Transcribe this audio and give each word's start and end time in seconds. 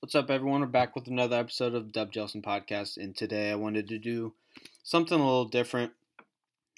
What's 0.00 0.14
up, 0.14 0.30
everyone? 0.30 0.60
We're 0.60 0.66
back 0.66 0.94
with 0.94 1.06
another 1.06 1.36
episode 1.36 1.74
of 1.74 1.90
Dub 1.90 2.12
Jelson 2.12 2.42
Podcast, 2.42 2.98
and 2.98 3.16
today 3.16 3.50
I 3.50 3.54
wanted 3.54 3.88
to 3.88 3.98
do 3.98 4.34
something 4.82 5.18
a 5.18 5.24
little 5.24 5.46
different. 5.46 5.92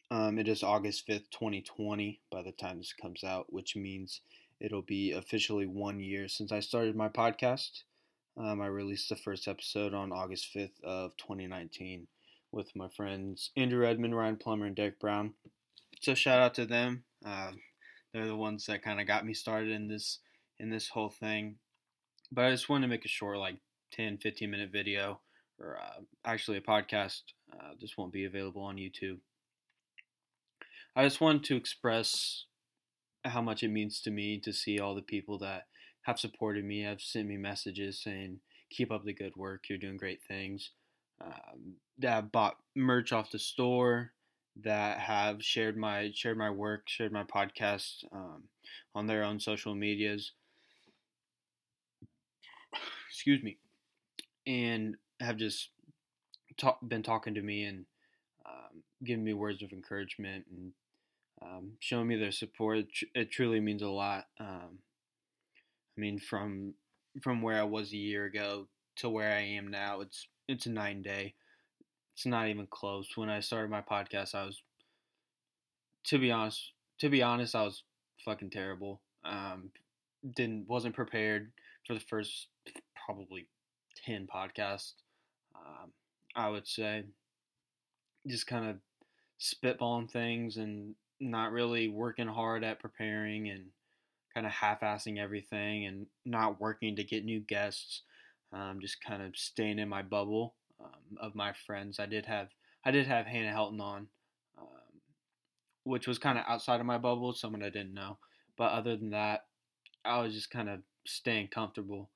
Um, 0.09 0.39
it 0.39 0.47
is 0.47 0.63
August 0.63 1.07
5th, 1.09 1.25
2020, 1.33 2.21
by 2.31 2.43
the 2.43 2.53
time 2.53 2.79
this 2.79 2.93
comes 2.93 3.25
out, 3.25 3.53
which 3.53 3.75
means 3.75 4.21
it'll 4.61 4.83
be 4.83 5.11
officially 5.11 5.67
one 5.67 5.99
year 5.99 6.29
since 6.29 6.53
I 6.53 6.61
started 6.61 6.95
my 6.95 7.09
podcast. 7.09 7.83
Um, 8.37 8.61
I 8.61 8.69
released 8.69 9.09
the 9.09 9.17
first 9.17 9.49
episode 9.49 9.95
on 9.95 10.13
August 10.13 10.55
5th 10.55 10.81
of 10.85 11.17
2019 11.17 12.07
with 12.53 12.75
my 12.77 12.89
friends 12.89 13.51
Andrew 13.57 13.85
Edmond, 13.85 14.17
Ryan 14.17 14.37
Plummer, 14.37 14.67
and 14.67 14.77
Derek 14.77 15.01
Brown. 15.01 15.35
So 16.01 16.15
shout 16.15 16.39
out 16.39 16.55
to 16.55 16.67
them. 16.67 17.03
Uh, 17.27 17.51
they're 18.15 18.29
the 18.29 18.37
ones 18.37 18.67
that 18.67 18.85
kind 18.85 19.01
of 19.01 19.09
got 19.09 19.27
me 19.27 19.35
started 19.35 19.73
in 19.73 19.89
this 19.89 20.21
in 20.61 20.71
this 20.71 20.89
whole 20.89 21.11
thing 21.11 21.57
but 22.31 22.45
I 22.45 22.51
just 22.51 22.69
wanted 22.69 22.87
to 22.87 22.91
make 22.91 23.05
a 23.05 23.09
short, 23.09 23.39
like 23.39 23.57
10, 23.93 24.19
15 24.19 24.51
minute 24.51 24.71
video, 24.73 25.21
or 25.59 25.79
uh, 25.79 26.01
actually 26.25 26.59
a 26.59 26.63
podcast. 26.63 27.23
Uh, 27.53 27.73
this 27.81 27.97
won't 27.97 28.13
be 28.13 28.25
available 28.25 28.63
on 28.63 28.77
YouTube. 28.77 29.19
I 30.95 31.05
just 31.05 31.21
wanted 31.21 31.45
to 31.45 31.57
express 31.57 32.45
how 33.25 33.41
much 33.41 33.63
it 33.63 33.69
means 33.69 34.01
to 34.03 34.11
me 34.11 34.39
to 34.41 34.53
see 34.53 34.79
all 34.79 34.95
the 34.95 35.03
people 35.03 35.39
that 35.39 35.67
have 36.03 36.19
supported 36.19 36.65
me, 36.65 36.83
have 36.83 37.01
sent 37.01 37.29
me 37.29 37.37
messages 37.37 38.03
saying, 38.03 38.41
keep 38.71 38.91
up 38.91 39.05
the 39.05 39.13
good 39.13 39.37
work, 39.37 39.65
you're 39.69 39.79
doing 39.79 39.97
great 39.97 40.21
things. 40.27 40.71
Um, 41.21 41.75
that 41.99 42.11
have 42.11 42.33
bought 42.33 42.57
merch 42.77 43.13
off 43.13 43.31
the 43.31 43.39
store, 43.39 44.13
that 44.63 44.99
have 44.99 45.43
shared 45.43 45.77
my 45.77 46.11
shared 46.15 46.39
my 46.39 46.51
work, 46.51 46.89
shared 46.89 47.13
my 47.13 47.25
podcast 47.25 48.05
um, 48.13 48.45
on 48.95 49.07
their 49.07 49.25
own 49.25 49.41
social 49.41 49.75
medias 49.75 50.33
excuse 53.19 53.43
me, 53.43 53.57
and 54.47 54.95
have 55.19 55.37
just 55.37 55.71
been 56.87 57.03
talking 57.03 57.35
to 57.35 57.43
me 57.43 57.65
and 57.65 57.85
um, 58.47 58.85
giving 59.05 59.25
me 59.25 59.33
words 59.33 59.61
of 59.61 59.73
encouragement 59.73 60.45
and 60.49 60.73
um, 61.43 61.73
showing 61.81 62.07
me 62.07 62.15
their 62.15 62.31
support. 62.31 62.79
It, 62.79 62.89
it, 63.17 63.31
truly 63.33 63.59
means 63.59 63.83
a 63.83 63.89
lot. 63.89 64.27
Um, 64.39 64.79
I 65.97 66.01
mean, 66.01 66.21
from 66.21 66.75
from 67.21 67.43
where 67.43 67.59
I 67.59 67.65
was 67.65 67.93
a 67.93 67.97
year 67.97 68.25
ago 68.25 68.69
to 68.99 69.11
where 69.11 69.33
I 69.33 69.41
am 69.41 69.67
now, 69.67 70.01
it's 70.01 70.29
it's 70.47 70.67
a 70.67 70.71
nine 70.71 71.03
day. 71.03 71.35
It's 72.15 72.25
not 72.25 72.47
even 72.47 72.69
close. 72.69 73.09
When 73.17 73.29
I 73.29 73.41
started 73.41 73.69
my 73.69 73.83
podcast, 73.83 74.33
I 74.37 74.45
was, 74.45 74.63
to 76.05 76.19
be 76.21 76.31
honest, 76.31 76.71
to 77.01 77.09
be 77.09 77.21
honest, 77.21 77.57
I 77.57 77.65
was 77.65 77.83
fucking 78.25 78.51
terrible. 78.51 79.01
Um, 79.25 79.73
didn't 80.37 80.69
wasn't 80.69 80.95
prepared 80.95 81.51
for 81.85 81.95
the 81.95 82.01
first 82.01 82.47
probably 83.09 83.47
10 84.05 84.29
podcasts, 84.33 84.93
um, 85.57 85.93
I 86.37 86.51
would 86.51 86.69
say. 86.69 87.05
Just 88.27 88.47
kind 88.47 88.69
of 88.69 88.77
spitballing 89.41 90.11
things 90.11 90.59
and 90.59 90.95
not 91.19 91.53
really 91.53 91.89
working 91.89 92.27
hard 92.27 92.65
at 92.65 92.81
preparing 92.81 93.49
and 93.49 93.67
kind 94.35 94.45
of 94.45 94.53
half 94.53 94.81
assing 94.81 95.19
everything 95.19 95.87
and 95.87 96.07
not 96.27 96.61
working 96.61 96.97
to 96.97 97.05
get 97.05 97.25
new 97.25 97.41
guests. 97.41 98.03
Um, 98.53 98.79
just 98.81 99.03
kind 99.03 99.23
of 99.23 99.37
staying 99.37 99.79
in 99.79 99.89
my 99.89 100.03
bubble 100.03 100.55
um, 100.79 101.19
of 101.19 101.35
my 101.35 101.55
friends. 101.67 101.99
I 101.99 102.07
did 102.07 102.27
have 102.27 102.49
I 102.85 102.91
did 102.91 103.07
have 103.07 103.27
Hannah 103.27 103.57
Helton 103.57 103.81
on, 103.81 104.09
um, 104.59 105.01
which 105.85 106.07
was 106.07 106.19
kind 106.19 106.39
of 106.39 106.45
outside 106.47 106.81
of 106.81 106.87
my 106.87 106.99
bubble, 106.99 107.35
someone 107.35 107.63
I 107.63 107.71
didn't 107.71 107.95
know. 107.95 108.19
But 108.57 108.73
other 108.73 108.97
than 108.97 109.11
that, 109.11 109.47
I 110.05 110.21
was 110.21 110.35
just 110.35 110.51
kind 110.51 110.69
of 110.69 110.81
staying 111.07 111.49
comfortable 111.49 112.11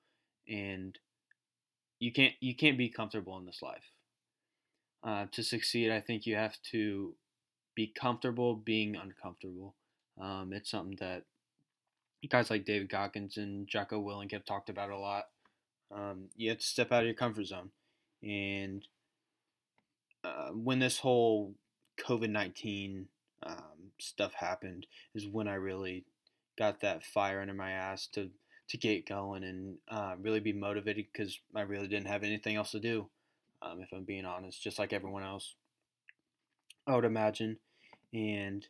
and 0.48 0.98
you 1.98 2.12
can't 2.12 2.34
you 2.40 2.54
can't 2.54 2.78
be 2.78 2.88
comfortable 2.88 3.38
in 3.38 3.46
this 3.46 3.62
life. 3.62 3.90
Uh, 5.04 5.26
to 5.32 5.42
succeed, 5.42 5.90
I 5.90 6.00
think 6.00 6.26
you 6.26 6.36
have 6.36 6.56
to 6.70 7.14
be 7.74 7.86
comfortable 7.86 8.54
being 8.54 8.96
uncomfortable. 8.96 9.74
Um, 10.20 10.52
it's 10.52 10.70
something 10.70 10.96
that 11.00 11.24
guys 12.28 12.50
like 12.50 12.64
David 12.64 12.88
Goggins 12.88 13.36
and 13.36 13.66
Jocko 13.66 14.00
Willink 14.00 14.32
have 14.32 14.44
talked 14.44 14.70
about 14.70 14.90
a 14.90 14.98
lot. 14.98 15.24
Um, 15.90 16.28
you 16.36 16.50
have 16.50 16.58
to 16.58 16.66
step 16.66 16.92
out 16.92 17.00
of 17.00 17.06
your 17.06 17.14
comfort 17.14 17.46
zone, 17.46 17.70
and 18.22 18.86
uh, 20.24 20.50
when 20.50 20.78
this 20.78 20.98
whole 20.98 21.54
COVID 22.00 22.30
nineteen 22.30 23.08
um, 23.44 23.90
stuff 23.98 24.34
happened, 24.34 24.86
is 25.14 25.26
when 25.26 25.48
I 25.48 25.54
really 25.54 26.04
got 26.58 26.80
that 26.80 27.04
fire 27.04 27.40
under 27.40 27.54
my 27.54 27.72
ass 27.72 28.06
to 28.08 28.30
to 28.72 28.78
get 28.78 29.06
going 29.06 29.44
and 29.44 29.76
uh, 29.90 30.14
really 30.18 30.40
be 30.40 30.54
motivated 30.54 31.04
because 31.12 31.38
I 31.54 31.60
really 31.60 31.88
didn't 31.88 32.08
have 32.08 32.24
anything 32.24 32.56
else 32.56 32.70
to 32.70 32.80
do, 32.80 33.06
um, 33.60 33.82
if 33.82 33.92
I'm 33.92 34.04
being 34.04 34.24
honest, 34.24 34.62
just 34.62 34.78
like 34.78 34.94
everyone 34.94 35.22
else, 35.22 35.54
I 36.86 36.94
would 36.94 37.04
imagine. 37.04 37.58
And 38.14 38.66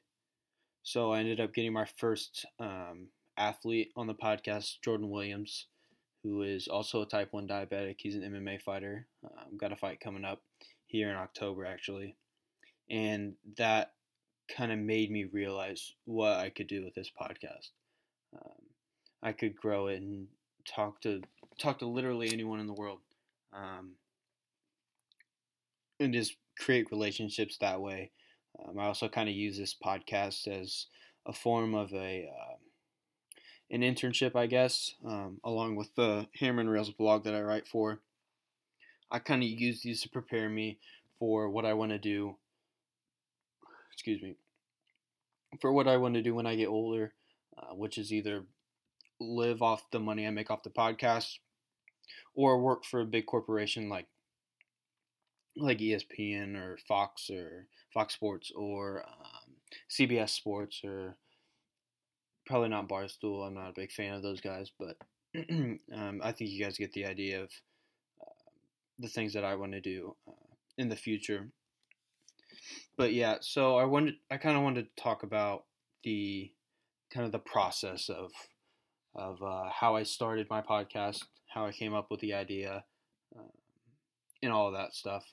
so 0.83 1.13
I 1.13 1.21
ended 1.21 1.39
up 1.39 1.55
getting 1.55 1.73
my 1.73 1.87
first 1.99 2.45
um, 2.59 3.11
athlete 3.37 3.93
on 3.95 4.09
the 4.09 4.15
podcast, 4.15 4.81
Jordan 4.83 5.09
Williams, 5.09 5.67
who 6.25 6.43
is 6.43 6.67
also 6.67 7.03
a 7.03 7.07
type 7.07 7.29
1 7.31 7.47
diabetic. 7.47 7.95
He's 7.99 8.17
an 8.17 8.23
MMA 8.23 8.61
fighter. 8.61 9.07
Um, 9.25 9.57
got 9.57 9.71
a 9.71 9.77
fight 9.77 10.01
coming 10.01 10.25
up 10.25 10.43
here 10.87 11.11
in 11.11 11.17
October, 11.17 11.65
actually. 11.65 12.17
And 12.91 13.35
that 13.57 13.93
kind 14.57 14.73
of 14.73 14.81
made 14.81 15.13
me 15.13 15.27
realize 15.33 15.93
what 16.07 16.39
I 16.39 16.51
could 16.51 16.67
do 16.67 16.83
with 16.83 16.95
this 16.95 17.11
podcast. 17.17 17.69
Um, 18.35 18.63
I 19.23 19.33
could 19.33 19.57
grow 19.57 19.87
it 19.87 20.01
and 20.01 20.27
talk 20.65 21.01
to 21.03 21.23
talk 21.59 21.79
to 21.79 21.87
literally 21.87 22.33
anyone 22.33 22.61
in 22.61 22.67
the 22.67 22.73
world, 22.73 23.01
um, 23.53 23.93
and 26.01 26.13
just 26.13 26.37
create 26.59 26.91
relationships 26.91 27.57
that 27.59 27.81
way. 27.81 28.11
Um, 28.59 28.79
I 28.79 28.87
also 28.87 29.09
kind 29.09 29.29
of 29.29 29.35
use 29.35 29.57
this 29.59 29.75
podcast 29.75 30.47
as 30.49 30.87
a 31.27 31.33
form 31.33 31.75
of 31.75 31.93
a 31.93 32.29
uh, 32.29 32.57
an 33.71 33.81
internship, 33.81 34.37
I 34.37 34.47
guess, 34.47 34.95
um, 35.05 35.41
along 35.45 35.77
with 35.77 35.95
the 35.95 36.27
Hammer 36.39 36.61
and 36.61 36.71
Rails 36.71 36.91
blog 36.91 37.25
that 37.25 37.35
I 37.35 37.41
write 37.41 37.67
for. 37.67 38.01
I 39.11 39.19
kind 39.19 39.43
of 39.43 39.49
use 39.49 39.83
these 39.83 40.03
to 40.03 40.09
prepare 40.09 40.49
me 40.49 40.79
for 41.19 41.49
what 41.49 41.65
I 41.65 41.75
want 41.75 41.93
to 41.93 41.99
do. 41.99 42.37
Excuse 43.93 44.23
me. 44.23 44.37
For 45.61 45.73
what 45.73 45.87
I 45.87 45.97
want 45.97 46.15
to 46.15 46.23
do 46.23 46.35
when 46.35 46.47
I 46.47 46.55
get 46.55 46.69
older, 46.69 47.13
uh, 47.57 47.75
which 47.75 47.99
is 47.99 48.13
either 48.13 48.45
live 49.23 49.63
off 49.63 49.91
the 49.91 50.01
money 50.01 50.27
I 50.27 50.31
make 50.31 50.51
off 50.51 50.63
the 50.63 50.71
podcast 50.71 51.39
or 52.35 52.61
work 52.61 52.85
for 52.85 53.01
a 53.01 53.07
big 53.07 53.27
corporation 53.27 53.89
like 53.89 54.07
like 55.57 55.79
ESPN 55.79 56.57
or 56.57 56.79
Fox 56.89 57.29
or 57.31 57.67
Fox 57.93 58.15
Sports 58.15 58.51
or 58.57 59.05
um, 59.07 59.55
CBS 59.91 60.31
Sports 60.31 60.81
or 60.85 61.17
probably 62.47 62.69
not 62.69 62.89
Barstool. 62.89 63.47
I'm 63.47 63.55
not 63.55 63.71
a 63.71 63.75
big 63.75 63.93
fan 63.93 64.15
of 64.15 64.23
those 64.23 64.41
guys, 64.41 64.71
but 64.79 64.97
um, 65.51 66.21
I 66.23 66.33
think 66.33 66.51
you 66.51 66.65
guys 66.65 66.79
get 66.79 66.93
the 66.93 67.07
idea 67.07 67.43
of 67.43 67.51
uh, 68.21 68.31
the 68.99 69.09
things 69.09 69.35
that 69.35 69.45
I 69.45 69.55
want 69.55 69.73
to 69.73 69.81
do 69.81 70.17
uh, 70.27 70.33
in 70.79 70.89
the 70.89 70.97
future. 70.97 71.49
But 72.97 73.13
yeah, 73.13 73.37
so 73.41 73.77
I 73.77 73.85
wanted, 73.85 74.15
I 74.31 74.37
kind 74.37 74.57
of 74.57 74.63
wanted 74.63 74.87
to 74.97 75.03
talk 75.03 75.23
about 75.23 75.65
the 76.05 76.51
kind 77.13 77.27
of 77.27 77.33
the 77.33 77.39
process 77.39 78.09
of 78.09 78.33
of 79.15 79.43
uh, 79.43 79.69
how 79.71 79.97
I 79.97 80.03
started 80.03 80.47
my 80.51 80.63
podcast, 80.63 81.25
how 81.49 81.67
I 81.67 81.73
came 81.73 81.95
up 81.95 82.11
with 82.11 82.21
the 82.21 82.35
idea, 82.35 82.85
uh, 83.37 83.43
and 84.43 84.53
all 84.53 84.69
of 84.69 84.75
that 84.75 84.95
stuff. 84.95 85.25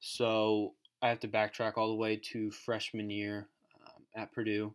So 0.00 0.74
I 1.02 1.08
have 1.08 1.20
to 1.20 1.28
backtrack 1.28 1.74
all 1.76 1.88
the 1.88 1.94
way 1.94 2.20
to 2.32 2.50
freshman 2.50 3.10
year 3.10 3.48
um, 3.86 4.02
at 4.14 4.32
Purdue. 4.32 4.74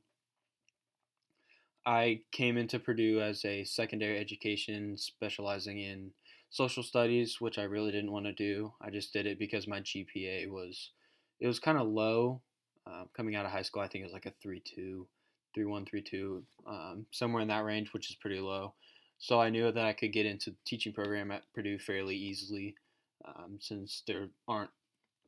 I 1.85 2.21
came 2.31 2.57
into 2.57 2.79
Purdue 2.79 3.21
as 3.21 3.43
a 3.43 3.63
secondary 3.63 4.19
education 4.19 4.97
specializing 4.97 5.79
in 5.79 6.11
social 6.51 6.83
studies, 6.83 7.37
which 7.39 7.57
I 7.57 7.63
really 7.63 7.91
didn't 7.91 8.11
want 8.11 8.25
to 8.25 8.33
do. 8.33 8.73
I 8.81 8.91
just 8.91 9.13
did 9.13 9.25
it 9.25 9.39
because 9.39 9.67
my 9.67 9.79
GPA 9.79 10.49
was 10.49 10.91
it 11.39 11.47
was 11.47 11.59
kind 11.59 11.79
of 11.79 11.87
low 11.87 12.41
uh, 12.85 13.05
coming 13.17 13.35
out 13.35 13.45
of 13.45 13.51
high 13.51 13.63
school. 13.63 13.81
I 13.81 13.87
think 13.87 14.03
it 14.03 14.05
was 14.05 14.13
like 14.13 14.27
a 14.27 14.33
three 14.41 14.61
two 14.63 15.07
three 15.53 15.65
one 15.65 15.85
three 15.85 16.01
two, 16.01 16.43
um, 16.67 17.05
somewhere 17.11 17.41
in 17.41 17.47
that 17.49 17.65
range, 17.65 17.93
which 17.93 18.09
is 18.09 18.15
pretty 18.15 18.39
low. 18.39 18.73
So 19.19 19.39
I 19.39 19.49
knew 19.49 19.71
that 19.71 19.85
I 19.85 19.93
could 19.93 20.13
get 20.13 20.25
into 20.25 20.49
the 20.51 20.57
teaching 20.65 20.93
program 20.93 21.31
at 21.31 21.43
Purdue 21.53 21.77
fairly 21.77 22.15
easily, 22.15 22.75
um, 23.23 23.59
since 23.59 24.03
there 24.07 24.29
aren't 24.47 24.71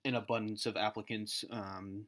an 0.03 0.15
abundance 0.15 0.65
of 0.65 0.75
applicants 0.75 1.45
um, 1.51 2.05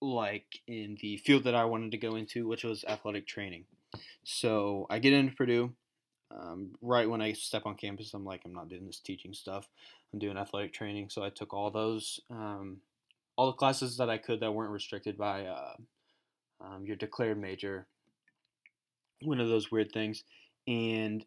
like 0.00 0.60
in 0.66 0.98
the 1.00 1.16
field 1.18 1.44
that 1.44 1.54
I 1.54 1.64
wanted 1.64 1.92
to 1.92 1.98
go 1.98 2.16
into, 2.16 2.46
which 2.46 2.64
was 2.64 2.84
athletic 2.84 3.26
training. 3.26 3.64
So 4.24 4.86
I 4.90 4.98
get 4.98 5.12
into 5.12 5.34
Purdue. 5.34 5.72
Um, 6.36 6.72
right 6.82 7.08
when 7.08 7.22
I 7.22 7.32
step 7.32 7.64
on 7.64 7.76
campus, 7.76 8.12
I'm 8.12 8.24
like, 8.24 8.42
I'm 8.44 8.52
not 8.52 8.68
doing 8.68 8.86
this 8.86 8.98
teaching 8.98 9.32
stuff. 9.32 9.68
I'm 10.12 10.18
doing 10.18 10.36
athletic 10.36 10.72
training. 10.72 11.08
So 11.10 11.22
I 11.22 11.30
took 11.30 11.54
all 11.54 11.70
those, 11.70 12.18
um, 12.28 12.78
all 13.36 13.46
the 13.46 13.52
classes 13.52 13.96
that 13.98 14.10
I 14.10 14.18
could 14.18 14.40
that 14.40 14.52
weren't 14.52 14.72
restricted 14.72 15.16
by 15.16 15.46
uh, 15.46 15.74
um, 16.60 16.84
your 16.86 16.96
declared 16.96 17.40
major, 17.40 17.86
one 19.22 19.40
of 19.40 19.48
those 19.48 19.70
weird 19.70 19.92
things. 19.92 20.24
And 20.66 21.24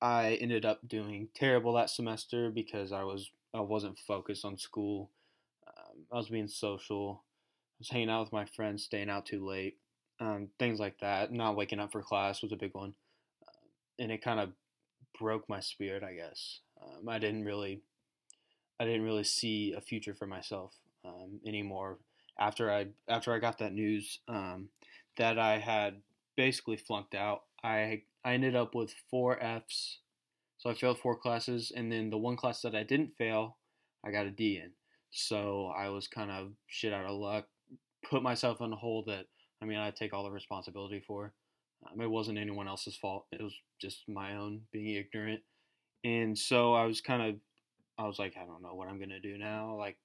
I 0.00 0.38
ended 0.40 0.64
up 0.64 0.86
doing 0.86 1.28
terrible 1.34 1.74
that 1.74 1.90
semester 1.90 2.50
because 2.50 2.92
I 2.92 3.04
was 3.04 3.30
I 3.52 3.60
wasn't 3.60 3.98
focused 3.98 4.44
on 4.44 4.56
school. 4.56 5.10
Um, 5.66 6.04
I 6.12 6.16
was 6.16 6.28
being 6.28 6.48
social. 6.48 7.22
I 7.24 7.76
was 7.80 7.88
hanging 7.90 8.10
out 8.10 8.22
with 8.22 8.32
my 8.32 8.44
friends, 8.44 8.84
staying 8.84 9.10
out 9.10 9.26
too 9.26 9.46
late, 9.46 9.76
um, 10.20 10.48
things 10.58 10.78
like 10.78 10.98
that. 11.00 11.32
Not 11.32 11.56
waking 11.56 11.80
up 11.80 11.92
for 11.92 12.02
class 12.02 12.42
was 12.42 12.52
a 12.52 12.56
big 12.56 12.74
one, 12.74 12.94
uh, 13.46 13.66
and 13.98 14.12
it 14.12 14.22
kind 14.22 14.40
of 14.40 14.50
broke 15.18 15.48
my 15.48 15.60
spirit. 15.60 16.02
I 16.02 16.14
guess 16.14 16.60
um, 16.82 17.08
I 17.08 17.18
didn't 17.18 17.44
really, 17.44 17.82
I 18.78 18.84
didn't 18.84 19.04
really 19.04 19.24
see 19.24 19.74
a 19.76 19.80
future 19.80 20.14
for 20.14 20.26
myself 20.26 20.74
um, 21.04 21.40
anymore 21.46 21.98
after 22.40 22.72
I 22.72 22.86
after 23.08 23.32
I 23.32 23.38
got 23.38 23.58
that 23.58 23.72
news 23.72 24.18
um, 24.26 24.68
that 25.18 25.38
I 25.38 25.58
had 25.58 26.00
basically 26.36 26.76
flunked 26.76 27.14
out. 27.14 27.42
I 27.62 28.02
I 28.24 28.34
ended 28.34 28.56
up 28.56 28.74
with 28.74 28.94
four 29.10 29.38
Fs, 29.40 29.98
so 30.58 30.70
I 30.70 30.74
failed 30.74 30.98
four 30.98 31.16
classes, 31.16 31.72
and 31.74 31.92
then 31.92 32.10
the 32.10 32.18
one 32.18 32.36
class 32.36 32.62
that 32.62 32.74
I 32.74 32.82
didn't 32.82 33.16
fail, 33.16 33.56
I 34.04 34.10
got 34.10 34.26
a 34.26 34.30
D 34.30 34.56
in. 34.56 34.72
So 35.10 35.72
I 35.76 35.88
was 35.88 36.08
kind 36.08 36.30
of 36.30 36.52
shit 36.66 36.92
out 36.92 37.04
of 37.04 37.18
luck. 37.18 37.46
Put 38.08 38.22
myself 38.22 38.60
in 38.60 38.72
a 38.72 38.76
hole 38.76 39.04
that 39.06 39.26
I 39.62 39.66
mean 39.66 39.78
I 39.78 39.90
take 39.90 40.12
all 40.12 40.24
the 40.24 40.30
responsibility 40.30 41.02
for. 41.06 41.32
Um, 41.86 42.00
it 42.00 42.10
wasn't 42.10 42.38
anyone 42.38 42.68
else's 42.68 42.96
fault. 42.96 43.26
It 43.32 43.42
was 43.42 43.54
just 43.80 44.08
my 44.08 44.36
own 44.36 44.62
being 44.72 44.96
ignorant. 44.96 45.40
And 46.04 46.36
so 46.36 46.74
I 46.74 46.84
was 46.86 47.00
kind 47.00 47.22
of, 47.22 47.36
I 47.98 48.06
was 48.06 48.18
like, 48.18 48.36
I 48.36 48.44
don't 48.44 48.62
know 48.62 48.74
what 48.74 48.88
I'm 48.88 48.98
gonna 48.98 49.20
do 49.20 49.36
now. 49.38 49.76
Like, 49.76 49.98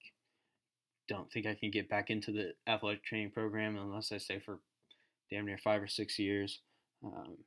don't 1.07 1.31
think 1.31 1.45
I 1.45 1.55
can 1.55 1.71
get 1.71 1.89
back 1.89 2.09
into 2.09 2.31
the 2.31 2.53
athletic 2.67 3.03
training 3.03 3.31
program 3.31 3.77
unless 3.77 4.11
I 4.11 4.17
stay 4.17 4.39
for 4.39 4.59
damn 5.29 5.45
near 5.45 5.57
five 5.57 5.81
or 5.81 5.87
six 5.87 6.19
years. 6.19 6.59
Um, 7.03 7.37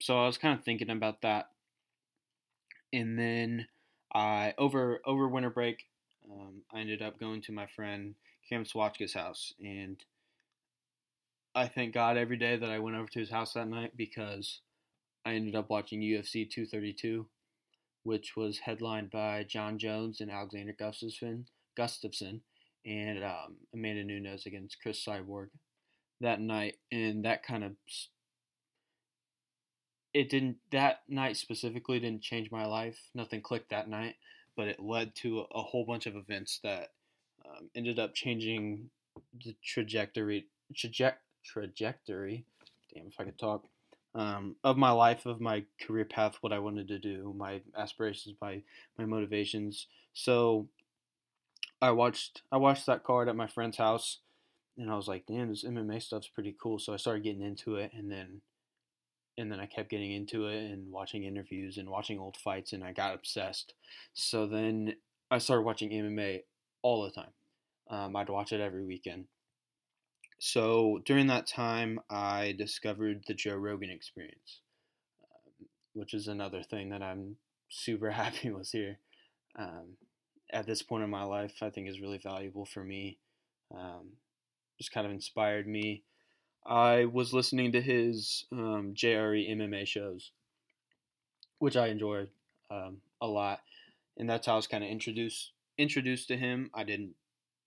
so 0.00 0.18
I 0.22 0.26
was 0.26 0.38
kind 0.38 0.58
of 0.58 0.64
thinking 0.64 0.90
about 0.90 1.22
that, 1.22 1.50
and 2.92 3.18
then 3.18 3.66
I 4.14 4.54
over 4.58 5.00
over 5.04 5.28
winter 5.28 5.50
break, 5.50 5.86
um, 6.30 6.62
I 6.72 6.80
ended 6.80 7.02
up 7.02 7.18
going 7.18 7.42
to 7.42 7.52
my 7.52 7.66
friend 7.66 8.14
Cam 8.48 8.64
Swatchka's 8.64 9.14
house, 9.14 9.52
and 9.60 10.02
I 11.54 11.66
thank 11.68 11.94
God 11.94 12.16
every 12.16 12.36
day 12.36 12.56
that 12.56 12.70
I 12.70 12.78
went 12.78 12.96
over 12.96 13.08
to 13.08 13.18
his 13.18 13.30
house 13.30 13.54
that 13.54 13.68
night 13.68 13.96
because 13.96 14.60
I 15.24 15.34
ended 15.34 15.54
up 15.54 15.68
watching 15.68 16.00
UFC 16.00 16.48
232, 16.48 17.26
which 18.04 18.36
was 18.36 18.58
headlined 18.58 19.10
by 19.10 19.44
Jon 19.44 19.78
Jones 19.78 20.20
and 20.20 20.30
Alexander 20.30 20.72
Gustafsson, 20.72 21.44
Gustafsson 21.76 22.40
and 22.84 23.22
um, 23.24 23.56
Amanda 23.74 24.04
Nunes 24.04 24.46
against 24.46 24.80
Cris 24.80 25.04
Cyborg 25.04 25.48
that 26.20 26.40
night, 26.40 26.76
and 26.90 27.24
that 27.24 27.42
kind 27.42 27.64
of 27.64 27.72
it 30.12 30.28
didn't 30.28 30.56
that 30.72 31.00
night 31.08 31.36
specifically 31.36 32.00
didn't 32.00 32.22
change 32.22 32.50
my 32.50 32.66
life. 32.66 32.98
Nothing 33.14 33.42
clicked 33.42 33.70
that 33.70 33.88
night, 33.88 34.16
but 34.56 34.68
it 34.68 34.80
led 34.80 35.14
to 35.16 35.46
a, 35.52 35.62
whole 35.62 35.84
bunch 35.84 36.06
of 36.06 36.16
events 36.16 36.60
that 36.64 36.90
um, 37.46 37.70
ended 37.74 37.98
up 37.98 38.14
changing 38.14 38.90
the 39.44 39.54
trajectory 39.64 40.46
traje- 40.74 41.14
trajectory. 41.44 42.44
Damn, 42.94 43.06
if 43.06 43.14
I 43.18 43.24
could 43.24 43.38
talk. 43.38 43.64
Um, 44.12 44.56
of 44.64 44.76
my 44.76 44.90
life, 44.90 45.24
of 45.24 45.40
my 45.40 45.64
career 45.80 46.04
path, 46.04 46.38
what 46.40 46.52
I 46.52 46.58
wanted 46.58 46.88
to 46.88 46.98
do, 46.98 47.32
my 47.36 47.60
aspirations, 47.78 48.34
my 48.40 48.62
my 48.98 49.04
motivations. 49.04 49.86
So 50.14 50.68
I 51.82 51.90
watched 51.92 52.42
I 52.52 52.56
watched 52.58 52.86
that 52.86 53.04
card 53.04 53.28
at 53.28 53.36
my 53.36 53.46
friend's 53.46 53.78
house, 53.78 54.18
and 54.76 54.90
I 54.90 54.96
was 54.96 55.08
like, 55.08 55.24
damn, 55.26 55.48
this 55.48 55.64
MMA 55.64 56.02
stuff's 56.02 56.28
pretty 56.28 56.54
cool. 56.60 56.78
So 56.78 56.92
I 56.92 56.96
started 56.96 57.24
getting 57.24 57.42
into 57.42 57.76
it, 57.76 57.92
and 57.94 58.10
then 58.10 58.42
and 59.38 59.50
then 59.50 59.60
I 59.60 59.66
kept 59.66 59.90
getting 59.90 60.12
into 60.12 60.46
it 60.46 60.70
and 60.70 60.92
watching 60.92 61.24
interviews 61.24 61.78
and 61.78 61.88
watching 61.88 62.18
old 62.18 62.36
fights, 62.36 62.72
and 62.72 62.84
I 62.84 62.92
got 62.92 63.14
obsessed. 63.14 63.74
So 64.12 64.46
then 64.46 64.96
I 65.30 65.38
started 65.38 65.62
watching 65.62 65.90
MMA 65.90 66.42
all 66.82 67.02
the 67.04 67.10
time. 67.10 67.32
Um, 67.88 68.14
I'd 68.16 68.28
watch 68.28 68.52
it 68.52 68.60
every 68.60 68.84
weekend. 68.84 69.26
So 70.38 71.00
during 71.04 71.26
that 71.28 71.46
time, 71.46 72.00
I 72.08 72.54
discovered 72.56 73.24
the 73.26 73.34
Joe 73.34 73.56
Rogan 73.56 73.90
experience, 73.90 74.60
um, 75.22 75.66
which 75.94 76.14
is 76.14 76.28
another 76.28 76.62
thing 76.62 76.90
that 76.90 77.02
I'm 77.02 77.36
super 77.68 78.10
happy 78.22 78.50
was 78.50 78.70
here. 78.70 78.98
Um, 79.58 79.96
at 80.52 80.66
this 80.66 80.82
point 80.82 81.04
in 81.04 81.10
my 81.10 81.24
life, 81.24 81.62
I 81.62 81.70
think 81.70 81.88
is 81.88 82.00
really 82.00 82.18
valuable 82.18 82.64
for 82.64 82.84
me. 82.84 83.18
Um, 83.74 84.12
just 84.78 84.92
kind 84.92 85.06
of 85.06 85.12
inspired 85.12 85.66
me. 85.66 86.02
I 86.66 87.06
was 87.06 87.32
listening 87.32 87.72
to 87.72 87.80
his 87.80 88.44
um, 88.52 88.94
JRE 88.94 89.50
MMA 89.50 89.86
shows, 89.86 90.32
which 91.58 91.76
I 91.76 91.88
enjoyed 91.88 92.28
um, 92.70 92.98
a 93.20 93.26
lot, 93.26 93.60
and 94.16 94.28
that's 94.28 94.46
how 94.46 94.54
I 94.54 94.56
was 94.56 94.66
kind 94.66 94.84
of 94.84 94.90
introduced 94.90 95.52
introduced 95.78 96.28
to 96.28 96.36
him. 96.36 96.70
I 96.74 96.84
didn't. 96.84 97.14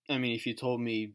I 0.09 0.17
mean, 0.17 0.35
if 0.35 0.45
you 0.45 0.53
told 0.53 0.81
me, 0.81 1.13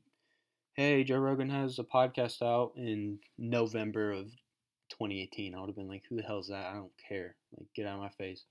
"Hey, 0.75 1.05
Joe 1.05 1.19
Rogan 1.19 1.51
has 1.51 1.79
a 1.79 1.85
podcast 1.85 2.43
out 2.43 2.73
in 2.77 3.21
November 3.37 4.13
of 4.13 4.27
2018," 4.91 5.55
I 5.55 5.61
would 5.61 5.69
have 5.69 5.77
been 5.77 5.89
like, 5.89 6.03
"Who 6.09 6.17
the 6.17 6.23
hell 6.23 6.41
is 6.41 6.49
that? 6.49 6.67
I 6.67 6.75
don't 6.75 6.93
care. 7.09 7.37
Like, 7.57 7.69
get 7.75 7.87
out 7.87 7.95
of 7.95 8.01
my 8.01 8.11
face." 8.11 8.45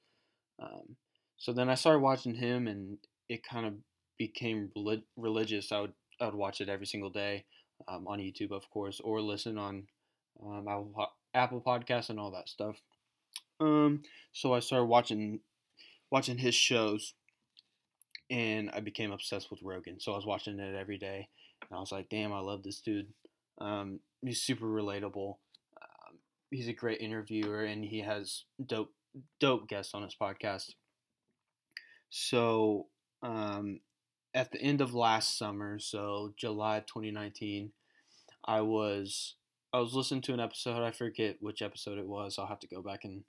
Um, 0.59 0.95
so 1.37 1.53
then 1.53 1.69
I 1.69 1.75
started 1.75 1.99
watching 1.99 2.35
him, 2.35 2.67
and 2.67 2.97
it 3.29 3.43
kind 3.43 3.65
of 3.65 3.73
became 4.17 4.71
religious. 5.15 5.71
I 5.71 5.81
would 5.81 5.93
I 6.19 6.25
would 6.25 6.35
watch 6.35 6.61
it 6.61 6.69
every 6.69 6.87
single 6.87 7.11
day 7.11 7.45
um, 7.87 8.07
on 8.07 8.19
YouTube, 8.19 8.51
of 8.51 8.69
course, 8.69 8.99
or 9.03 9.21
listen 9.21 9.57
on 9.57 9.83
um, 10.43 10.67
Apple, 10.67 11.11
Apple 11.33 11.61
Podcasts 11.61 12.09
and 12.09 12.19
all 12.19 12.31
that 12.31 12.49
stuff. 12.49 12.77
Um, 13.59 14.03
so 14.31 14.53
I 14.53 14.59
started 14.59 14.85
watching 14.85 15.39
watching 16.11 16.37
his 16.37 16.55
shows, 16.55 17.13
and 18.29 18.71
I 18.71 18.79
became 18.79 19.11
obsessed 19.11 19.51
with 19.51 19.61
Rogan. 19.61 19.99
So 19.99 20.13
I 20.13 20.15
was 20.15 20.25
watching 20.25 20.59
it 20.59 20.75
every 20.75 20.97
day, 20.97 21.27
and 21.69 21.77
I 21.77 21.79
was 21.79 21.91
like, 21.91 22.09
"Damn, 22.09 22.33
I 22.33 22.39
love 22.39 22.63
this 22.63 22.81
dude. 22.81 23.13
Um, 23.59 23.99
he's 24.23 24.41
super 24.41 24.65
relatable. 24.65 25.37
Um, 25.81 26.19
he's 26.49 26.67
a 26.67 26.73
great 26.73 27.01
interviewer, 27.01 27.63
and 27.63 27.83
he 27.83 27.99
has 28.01 28.43
dope 28.63 28.93
dope 29.39 29.67
guests 29.67 29.93
on 29.93 30.03
his 30.03 30.15
podcast." 30.19 30.71
So 32.09 32.87
um, 33.21 33.81
at 34.33 34.51
the 34.51 34.61
end 34.61 34.81
of 34.81 34.93
last 34.93 35.37
summer, 35.37 35.79
so 35.79 36.33
July 36.37 36.83
2019, 36.85 37.71
I 38.45 38.61
was 38.61 39.35
I 39.73 39.79
was 39.79 39.93
listening 39.93 40.21
to 40.23 40.33
an 40.33 40.39
episode. 40.39 40.83
I 40.83 40.91
forget 40.91 41.37
which 41.41 41.61
episode 41.61 41.97
it 41.97 42.07
was. 42.07 42.37
I'll 42.37 42.47
have 42.47 42.59
to 42.61 42.67
go 42.67 42.81
back 42.81 43.03
and 43.03 43.23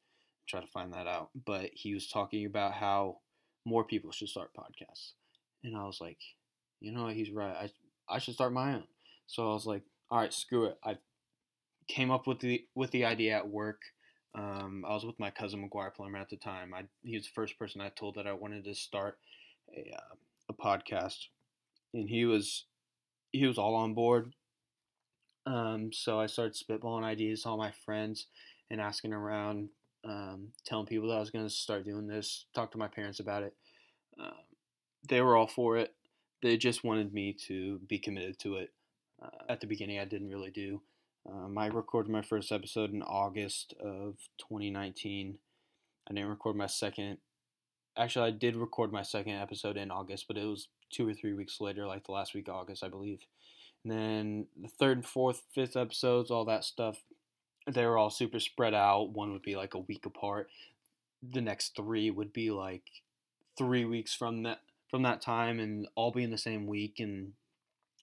try 0.48 0.60
to 0.60 0.66
find 0.66 0.92
that 0.92 1.06
out. 1.06 1.30
But 1.46 1.70
he 1.74 1.94
was 1.94 2.08
talking 2.08 2.46
about 2.46 2.72
how 2.74 3.18
more 3.64 3.84
people 3.84 4.12
should 4.12 4.28
start 4.28 4.50
podcasts, 4.54 5.12
and 5.64 5.76
I 5.76 5.84
was 5.84 6.00
like, 6.00 6.18
you 6.80 6.92
know 6.92 7.08
he's 7.08 7.30
right. 7.30 7.54
I 8.08 8.14
I 8.14 8.18
should 8.18 8.34
start 8.34 8.52
my 8.52 8.74
own. 8.74 8.84
So 9.26 9.50
I 9.50 9.54
was 9.54 9.66
like, 9.66 9.82
all 10.10 10.18
right, 10.20 10.32
screw 10.32 10.66
it. 10.66 10.78
I 10.84 10.96
came 11.88 12.10
up 12.10 12.26
with 12.26 12.40
the 12.40 12.64
with 12.74 12.90
the 12.90 13.04
idea 13.04 13.36
at 13.36 13.48
work. 13.48 13.80
Um, 14.34 14.84
I 14.86 14.92
was 14.92 15.04
with 15.04 15.18
my 15.18 15.30
cousin 15.30 15.68
McGuire 15.68 15.94
Plummer 15.94 16.18
at 16.18 16.28
the 16.28 16.36
time. 16.36 16.74
I, 16.74 16.84
he 17.02 17.14
was 17.14 17.24
the 17.24 17.32
first 17.34 17.58
person 17.58 17.80
I 17.80 17.88
told 17.88 18.14
that 18.16 18.26
I 18.26 18.32
wanted 18.32 18.64
to 18.64 18.74
start 18.74 19.18
a, 19.74 19.94
uh, 19.94 20.14
a 20.50 20.54
podcast, 20.54 21.26
and 21.94 22.08
he 22.08 22.24
was 22.24 22.64
he 23.32 23.46
was 23.46 23.58
all 23.58 23.74
on 23.74 23.94
board. 23.94 24.34
Um, 25.46 25.92
so 25.92 26.20
I 26.20 26.26
started 26.26 26.54
spitballing 26.54 27.04
ideas 27.04 27.42
to 27.42 27.48
all 27.48 27.56
my 27.56 27.72
friends 27.84 28.26
and 28.70 28.80
asking 28.80 29.14
around, 29.14 29.70
um, 30.04 30.48
telling 30.66 30.86
people 30.86 31.08
that 31.08 31.16
I 31.16 31.20
was 31.20 31.30
going 31.30 31.46
to 31.46 31.52
start 31.52 31.84
doing 31.84 32.06
this. 32.06 32.44
Talk 32.54 32.72
to 32.72 32.78
my 32.78 32.88
parents 32.88 33.20
about 33.20 33.42
it. 33.42 33.54
Um, 34.20 34.32
they 35.08 35.22
were 35.22 35.36
all 35.36 35.46
for 35.46 35.78
it. 35.78 35.94
They 36.42 36.56
just 36.56 36.84
wanted 36.84 37.12
me 37.12 37.34
to 37.46 37.78
be 37.88 37.98
committed 37.98 38.38
to 38.40 38.56
it. 38.56 38.72
Uh, 39.22 39.44
at 39.48 39.60
the 39.60 39.66
beginning, 39.66 39.98
I 39.98 40.04
didn't 40.04 40.28
really 40.28 40.50
do. 40.50 40.82
Um, 41.30 41.58
I 41.58 41.66
recorded 41.66 42.10
my 42.10 42.22
first 42.22 42.52
episode 42.52 42.92
in 42.92 43.02
August 43.02 43.74
of 43.80 44.16
2019. 44.38 45.38
I 46.08 46.14
didn't 46.14 46.30
record 46.30 46.56
my 46.56 46.66
second. 46.66 47.18
Actually, 47.96 48.28
I 48.28 48.30
did 48.30 48.56
record 48.56 48.92
my 48.92 49.02
second 49.02 49.34
episode 49.34 49.76
in 49.76 49.90
August, 49.90 50.26
but 50.26 50.38
it 50.38 50.46
was 50.46 50.68
two 50.90 51.06
or 51.06 51.12
three 51.12 51.34
weeks 51.34 51.60
later, 51.60 51.86
like 51.86 52.06
the 52.06 52.12
last 52.12 52.34
week 52.34 52.48
of 52.48 52.54
August, 52.54 52.82
I 52.82 52.88
believe. 52.88 53.20
And 53.84 53.92
then 53.92 54.46
the 54.60 54.68
third, 54.68 55.04
fourth, 55.04 55.42
fifth 55.54 55.76
episodes, 55.76 56.30
all 56.30 56.46
that 56.46 56.64
stuff, 56.64 57.02
they 57.66 57.84
were 57.84 57.98
all 57.98 58.10
super 58.10 58.40
spread 58.40 58.72
out. 58.72 59.10
One 59.10 59.32
would 59.32 59.42
be 59.42 59.56
like 59.56 59.74
a 59.74 59.80
week 59.80 60.06
apart. 60.06 60.48
The 61.22 61.42
next 61.42 61.76
three 61.76 62.10
would 62.10 62.32
be 62.32 62.50
like 62.50 62.84
three 63.58 63.84
weeks 63.84 64.14
from 64.14 64.44
that 64.44 64.60
from 64.90 65.02
that 65.02 65.20
time, 65.20 65.60
and 65.60 65.86
all 65.94 66.10
be 66.10 66.24
in 66.24 66.30
the 66.30 66.38
same 66.38 66.66
week. 66.66 66.94
And 66.98 67.32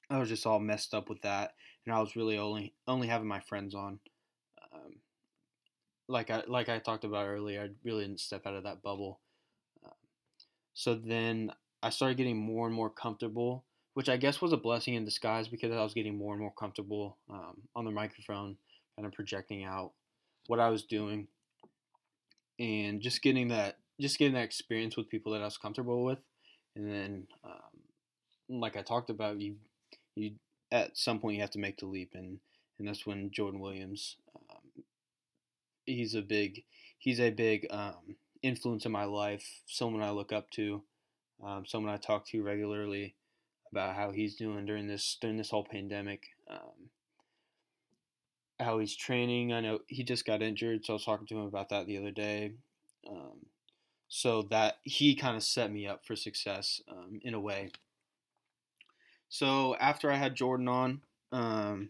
I 0.10 0.20
was 0.20 0.30
just 0.30 0.46
all 0.46 0.60
messed 0.60 0.94
up 0.94 1.10
with 1.10 1.22
that 1.22 1.54
and 1.86 1.96
I 1.96 2.00
was 2.00 2.16
really 2.16 2.38
only 2.38 2.74
only 2.88 3.08
having 3.08 3.28
my 3.28 3.40
friends 3.40 3.76
on. 3.76 4.00
Um, 4.74 4.96
like 6.08 6.30
I 6.30 6.44
like 6.48 6.70
I 6.70 6.80
talked 6.80 7.04
about 7.04 7.28
earlier, 7.28 7.62
I 7.62 7.70
really 7.84 8.06
didn't 8.06 8.20
step 8.20 8.46
out 8.46 8.56
of 8.56 8.64
that 8.64 8.82
bubble. 8.84 9.20
Uh, 9.86 9.90
so 10.74 10.96
then 10.96 11.52
I 11.84 11.90
started 11.90 12.18
getting 12.18 12.38
more 12.38 12.68
and 12.68 12.76
more 12.76 12.90
comfortable, 12.90 13.66
which 13.94 14.10
I 14.10 14.18
guess 14.18 14.42
was 14.42 14.54
a 14.54 14.58
blessing 14.58 14.96
in 14.96 15.06
disguise 15.06 15.48
because 15.48 15.72
I 15.72 15.84
was 15.84 15.94
getting 15.94 16.18
more 16.18 16.34
and 16.34 16.42
more 16.42 16.54
comfortable 16.58 17.18
um, 17.30 17.58
on 17.76 17.86
the 17.86 17.92
microphone, 17.92 18.58
kind 18.96 19.06
of 19.06 19.14
projecting 19.14 19.64
out 19.64 19.92
what 20.48 20.60
I 20.60 20.70
was 20.70 20.84
doing. 20.84 21.28
and 22.60 23.02
just 23.02 23.22
getting 23.22 23.50
that 23.50 23.78
just 24.00 24.20
getting 24.20 24.34
that 24.34 24.44
experience 24.44 24.98
with 24.98 25.10
people 25.10 25.32
that 25.34 25.42
I 25.42 25.46
was 25.46 25.58
comfortable 25.58 26.04
with, 26.04 26.20
and 26.76 26.90
then 26.90 27.28
um, 27.44 28.60
like 28.62 28.78
I 28.78 28.82
talked 28.82 29.10
about, 29.10 29.40
you 29.42 29.56
you 30.16 30.36
at 30.72 30.98
some 30.98 31.20
point 31.20 31.36
you 31.36 31.42
have 31.42 31.52
to 31.52 31.60
make 31.60 31.78
the 31.78 31.86
leap, 31.86 32.12
and 32.14 32.40
and 32.80 32.88
that's 32.88 33.06
when 33.06 33.32
Jordan 33.32 33.60
Williams, 33.60 34.18
um, 34.50 34.84
he's 35.86 36.16
a 36.16 36.22
big 36.22 36.64
he's 36.98 37.20
a 37.20 37.30
big 37.30 37.68
um, 37.70 38.16
influence 38.42 38.86
in 38.86 38.92
my 38.92 39.06
life, 39.06 39.46
someone 39.66 40.02
I 40.02 40.12
look 40.12 40.32
up 40.32 40.50
to, 40.52 40.84
um, 41.44 41.66
someone 41.66 41.94
I 41.94 41.98
talk 41.98 42.28
to 42.28 42.44
regularly 42.44 43.16
about 43.72 43.96
how 43.96 44.12
he's 44.12 44.36
doing 44.36 44.66
during 44.66 44.88
this 44.88 45.18
during 45.20 45.38
this 45.38 45.50
whole 45.50 45.66
pandemic. 45.66 46.24
Um, 46.50 46.90
how 48.60 48.80
he's 48.80 48.96
training. 48.96 49.52
I 49.52 49.60
know 49.60 49.80
he 49.88 50.04
just 50.04 50.26
got 50.26 50.42
injured, 50.42 50.86
so 50.86 50.94
I 50.94 50.96
was 50.96 51.06
talking 51.06 51.28
to 51.28 51.36
him 51.36 51.46
about 51.46 51.70
that 51.70 51.88
the 51.88 51.98
other 51.98 52.12
day. 52.12 52.54
Um, 53.10 53.48
so 54.08 54.44
that 54.44 54.78
he 54.84 55.16
kind 55.16 55.36
of 55.36 55.44
set 55.44 55.72
me 55.72 55.88
up 55.88 56.06
for 56.06 56.16
success 56.16 56.82
um, 56.90 57.20
in 57.24 57.34
a 57.34 57.40
way. 57.40 57.72
So 59.36 59.76
after 59.76 60.10
I 60.10 60.16
had 60.16 60.34
Jordan 60.34 60.70
on, 60.70 61.02
um, 61.34 61.90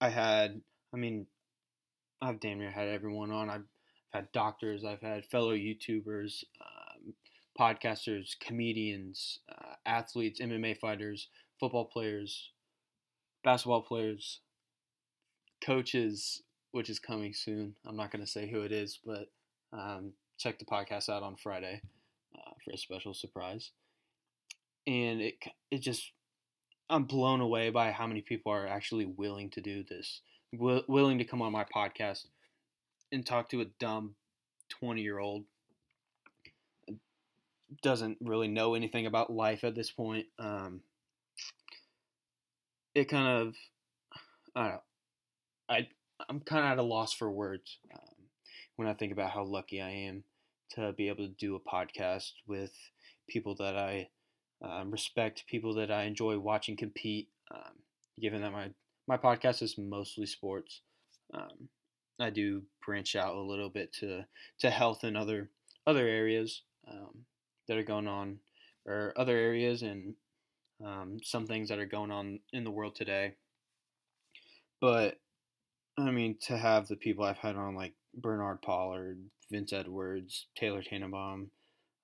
I 0.00 0.08
had, 0.08 0.60
I 0.92 0.96
mean, 0.96 1.28
I've 2.20 2.40
damn 2.40 2.58
near 2.58 2.72
had 2.72 2.88
everyone 2.88 3.30
on. 3.30 3.48
I've 3.48 3.66
had 4.12 4.32
doctors, 4.32 4.84
I've 4.84 5.00
had 5.00 5.24
fellow 5.26 5.54
YouTubers, 5.54 6.42
um, 6.60 7.14
podcasters, 7.56 8.30
comedians, 8.40 9.38
uh, 9.48 9.74
athletes, 9.86 10.40
MMA 10.40 10.76
fighters, 10.76 11.28
football 11.60 11.84
players, 11.84 12.50
basketball 13.44 13.82
players, 13.82 14.40
coaches, 15.64 16.42
which 16.72 16.90
is 16.90 16.98
coming 16.98 17.32
soon. 17.32 17.76
I'm 17.86 17.96
not 17.96 18.10
going 18.10 18.24
to 18.24 18.30
say 18.30 18.50
who 18.50 18.62
it 18.62 18.72
is, 18.72 18.98
but 19.06 19.30
um, 19.72 20.14
check 20.36 20.58
the 20.58 20.64
podcast 20.64 21.08
out 21.08 21.22
on 21.22 21.36
Friday 21.36 21.80
uh, 22.34 22.50
for 22.64 22.72
a 22.72 22.76
special 22.76 23.14
surprise. 23.14 23.70
And 24.88 25.20
it 25.20 25.34
it 25.70 25.78
just 25.78 26.10
I'm 26.90 27.04
blown 27.04 27.40
away 27.40 27.70
by 27.70 27.92
how 27.92 28.06
many 28.06 28.20
people 28.20 28.52
are 28.52 28.66
actually 28.66 29.04
willing 29.06 29.48
to 29.50 29.60
do 29.60 29.84
this, 29.84 30.22
w- 30.52 30.82
willing 30.88 31.18
to 31.18 31.24
come 31.24 31.40
on 31.40 31.52
my 31.52 31.64
podcast 31.64 32.26
and 33.12 33.24
talk 33.24 33.48
to 33.50 33.60
a 33.60 33.66
dumb 33.78 34.16
20 34.80 35.00
year 35.00 35.18
old 35.18 35.44
doesn't 37.82 38.18
really 38.20 38.48
know 38.48 38.74
anything 38.74 39.06
about 39.06 39.32
life 39.32 39.62
at 39.62 39.76
this 39.76 39.90
point. 39.90 40.26
Um, 40.38 40.80
it 42.94 43.04
kind 43.04 43.28
of 43.28 43.54
I 44.56 44.62
don't 44.62 44.72
know. 44.72 44.82
I 45.68 45.88
I'm 46.28 46.40
kind 46.40 46.64
of 46.64 46.72
at 46.72 46.78
a 46.78 46.82
loss 46.82 47.12
for 47.12 47.30
words 47.30 47.78
um, 47.94 48.26
when 48.76 48.88
I 48.88 48.94
think 48.94 49.12
about 49.12 49.30
how 49.30 49.44
lucky 49.44 49.80
I 49.80 49.90
am 49.90 50.24
to 50.72 50.92
be 50.92 51.08
able 51.08 51.26
to 51.26 51.34
do 51.34 51.54
a 51.54 51.60
podcast 51.60 52.32
with 52.46 52.72
people 53.28 53.54
that 53.56 53.76
I 53.76 54.08
um, 54.62 54.90
respect, 54.90 55.44
people 55.46 55.74
that 55.74 55.90
I 55.90 56.04
enjoy 56.04 56.38
watching 56.38 56.76
compete. 56.76 57.28
Um, 57.50 57.74
given 58.20 58.42
that 58.42 58.52
my 58.52 58.70
my 59.06 59.16
podcast 59.16 59.62
is 59.62 59.78
mostly 59.78 60.26
sports, 60.26 60.82
um, 61.34 61.68
I 62.18 62.30
do 62.30 62.62
branch 62.84 63.16
out 63.16 63.34
a 63.34 63.40
little 63.40 63.70
bit 63.70 63.92
to 63.94 64.24
to 64.60 64.70
health 64.70 65.04
and 65.04 65.16
other 65.16 65.50
other 65.86 66.06
areas 66.06 66.62
um, 66.88 67.24
that 67.68 67.76
are 67.76 67.82
going 67.82 68.08
on, 68.08 68.38
or 68.86 69.12
other 69.16 69.36
areas 69.36 69.82
and 69.82 70.14
um, 70.84 71.18
some 71.22 71.46
things 71.46 71.68
that 71.68 71.78
are 71.78 71.86
going 71.86 72.10
on 72.10 72.40
in 72.52 72.64
the 72.64 72.70
world 72.70 72.94
today. 72.94 73.34
But 74.80 75.18
I 75.98 76.10
mean, 76.10 76.36
to 76.46 76.56
have 76.56 76.88
the 76.88 76.96
people 76.96 77.24
I've 77.24 77.38
had 77.38 77.56
on 77.56 77.74
like 77.74 77.94
Bernard 78.14 78.62
Pollard, 78.62 79.18
Vince 79.50 79.72
Edwards, 79.72 80.46
Taylor 80.56 80.82
Tannenbaum, 80.82 81.50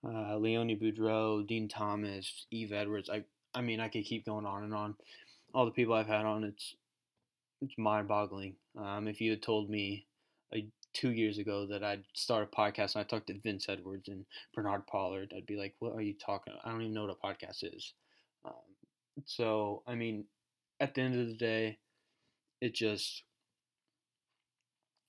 uh, 0.06 0.36
Leonie 0.36 0.76
Boudreau, 0.76 1.46
Dean 1.46 1.68
Thomas, 1.68 2.46
Eve 2.50 2.72
Edwards. 2.72 3.10
I 3.10 3.24
I 3.54 3.62
mean, 3.62 3.80
I 3.80 3.88
could 3.88 4.04
keep 4.04 4.26
going 4.26 4.46
on 4.46 4.64
and 4.64 4.74
on. 4.74 4.94
All 5.54 5.64
the 5.64 5.70
people 5.70 5.94
I've 5.94 6.06
had 6.06 6.26
on, 6.26 6.44
it's 6.44 6.76
it's 7.62 7.78
mind-boggling. 7.78 8.54
Um, 8.78 9.08
if 9.08 9.20
you 9.20 9.30
had 9.30 9.42
told 9.42 9.70
me 9.70 10.06
uh, 10.54 10.58
two 10.92 11.10
years 11.10 11.38
ago 11.38 11.66
that 11.66 11.82
I'd 11.82 12.04
start 12.12 12.48
a 12.52 12.56
podcast 12.56 12.94
and 12.94 13.00
I 13.00 13.04
talked 13.04 13.28
to 13.28 13.40
Vince 13.40 13.66
Edwards 13.68 14.08
and 14.08 14.26
Bernard 14.54 14.86
Pollard, 14.86 15.32
I'd 15.36 15.46
be 15.46 15.56
like, 15.56 15.74
"What 15.78 15.94
are 15.94 16.02
you 16.02 16.14
talking? 16.14 16.52
About? 16.52 16.66
I 16.66 16.70
don't 16.70 16.82
even 16.82 16.94
know 16.94 17.06
what 17.06 17.16
a 17.22 17.26
podcast 17.26 17.64
is." 17.74 17.94
Um, 18.44 18.52
so, 19.24 19.82
I 19.86 19.94
mean, 19.94 20.24
at 20.80 20.94
the 20.94 21.00
end 21.00 21.18
of 21.18 21.28
the 21.28 21.34
day, 21.34 21.78
it 22.60 22.74
just 22.74 23.22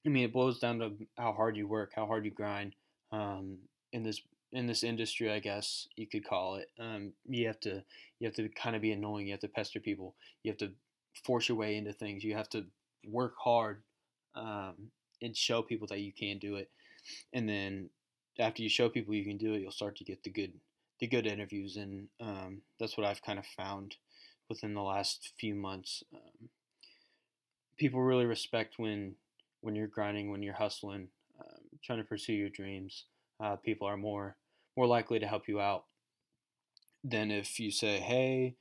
I 0.05 0.09
mean, 0.09 0.23
it 0.23 0.31
boils 0.33 0.59
down 0.59 0.79
to 0.79 0.93
how 1.17 1.33
hard 1.33 1.57
you 1.57 1.67
work, 1.67 1.91
how 1.93 2.05
hard 2.05 2.23
you 2.23 2.31
grind 2.31 2.73
um, 3.11 3.57
in 3.91 4.03
this 4.03 4.21
in 4.51 4.67
this 4.67 4.83
industry. 4.83 5.31
I 5.31 5.39
guess 5.39 5.87
you 5.95 6.07
could 6.07 6.25
call 6.25 6.55
it. 6.55 6.69
Um, 6.79 7.13
you 7.25 7.47
have 7.47 7.59
to 7.61 7.83
you 8.19 8.25
have 8.25 8.35
to 8.35 8.49
kind 8.49 8.75
of 8.75 8.81
be 8.81 8.91
annoying. 8.91 9.27
You 9.27 9.33
have 9.33 9.41
to 9.41 9.47
pester 9.47 9.79
people. 9.79 10.15
You 10.43 10.51
have 10.51 10.59
to 10.59 10.71
force 11.25 11.49
your 11.49 11.57
way 11.57 11.77
into 11.77 11.93
things. 11.93 12.23
You 12.23 12.35
have 12.35 12.49
to 12.49 12.65
work 13.05 13.35
hard 13.37 13.81
um, 14.35 14.91
and 15.21 15.35
show 15.35 15.61
people 15.61 15.87
that 15.87 15.99
you 15.99 16.11
can 16.11 16.37
do 16.37 16.55
it. 16.55 16.69
And 17.33 17.47
then 17.47 17.89
after 18.39 18.61
you 18.61 18.69
show 18.69 18.89
people 18.89 19.13
you 19.13 19.25
can 19.25 19.37
do 19.37 19.53
it, 19.53 19.61
you'll 19.61 19.71
start 19.71 19.95
to 19.97 20.03
get 20.03 20.23
the 20.23 20.29
good 20.29 20.53
the 20.99 21.07
good 21.07 21.27
interviews, 21.27 21.77
and 21.77 22.07
um, 22.19 22.61
that's 22.79 22.97
what 22.97 23.05
I've 23.05 23.21
kind 23.21 23.37
of 23.37 23.45
found 23.45 23.95
within 24.49 24.73
the 24.73 24.81
last 24.81 25.33
few 25.39 25.53
months. 25.53 26.03
Um, 26.13 26.49
people 27.77 28.01
really 28.01 28.25
respect 28.25 28.75
when 28.77 29.15
when 29.61 29.75
you're 29.75 29.87
grinding, 29.87 30.31
when 30.31 30.43
you're 30.43 30.53
hustling, 30.53 31.09
um, 31.39 31.61
trying 31.83 31.99
to 31.99 32.03
pursue 32.03 32.33
your 32.33 32.49
dreams, 32.49 33.05
uh, 33.39 33.55
people 33.57 33.87
are 33.87 33.97
more 33.97 34.37
more 34.75 34.87
likely 34.87 35.19
to 35.19 35.27
help 35.27 35.47
you 35.47 35.59
out 35.59 35.85
than 37.03 37.31
if 37.31 37.59
you 37.59 37.71
say, 37.71 37.99
"Hey, 37.99 38.55